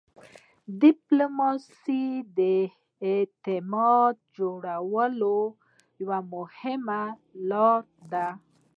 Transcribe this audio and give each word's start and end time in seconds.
ډيپلوماسي 0.81 2.05
د 2.37 2.39
اعتماد 3.09 4.15
جوړولو 4.37 5.37
یوه 6.01 6.19
مهمه 6.33 7.03
لار 7.51 7.81
ده. 8.11 8.27